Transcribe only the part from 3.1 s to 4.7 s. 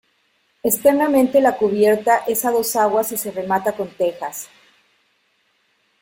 y se remata con tejas.